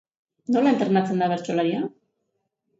Nola 0.55 0.71
entrenatzen 0.77 1.23
da 1.25 1.29
bertsolaria? 1.35 1.85